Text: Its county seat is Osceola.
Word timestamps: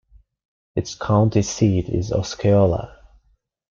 Its 0.75 0.95
county 0.95 1.43
seat 1.43 1.87
is 1.87 2.11
Osceola. 2.11 2.97